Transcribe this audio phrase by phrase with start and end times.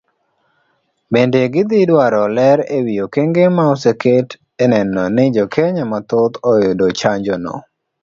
[1.13, 4.29] Bende gidhi dwaro ler ewi okenge ma oseket
[4.63, 7.53] eneno ni jokenya mathoth oyudo chanjono.